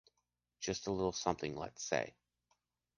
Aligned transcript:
Just 0.61 0.87
a 0.87 0.91
little 0.91 1.11
something, 1.11 1.55
let’s 1.55 1.83
say. 1.83 2.15